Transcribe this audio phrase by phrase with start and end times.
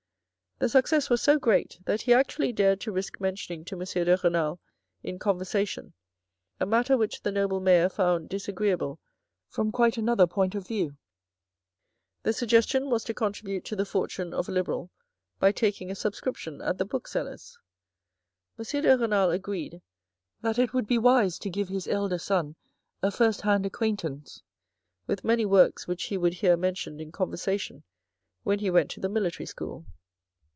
[0.59, 3.81] The success was so great that he actually dared to risk mentioning to M.
[3.83, 4.59] de Renal
[5.01, 5.93] in conversation,
[6.59, 8.99] a matter which the noble mayor found disagreeable
[9.49, 10.97] from quite another point of view.
[12.21, 14.91] The suggestion was to contribute to the fortune of a Liberal
[15.39, 17.57] by taking a subscription at the bookseller's.
[18.59, 18.63] M.
[18.83, 19.81] de Renal agreed
[20.41, 22.55] that it would be wise to give his elder son
[23.01, 24.43] a first hand acquaintance
[25.07, 27.81] with many works which he would hear mentioned in conversation
[28.43, 29.87] when he went to the Military School.